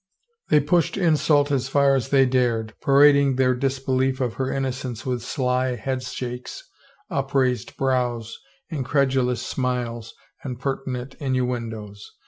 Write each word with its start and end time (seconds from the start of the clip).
They 0.49 0.59
pushed 0.59 0.97
insult 0.97 1.51
as 1.51 1.69
far 1.69 1.93
as 1.93 2.09
they 2.09 2.25
dared, 2.25 2.73
parading 2.81 3.35
their 3.35 3.53
disbelief 3.53 4.19
of 4.19 4.33
her 4.41 4.51
innocence 4.51 5.05
with 5.05 5.21
sly 5.21 5.75
headshakes, 5.75 6.63
up 7.11 7.35
raised 7.35 7.77
brows, 7.77 8.39
incredulous 8.71 9.43
smiles 9.45 10.15
and 10.43 10.59
pertinent 10.59 11.15
innuen 11.19 11.69
does. 11.69 12.13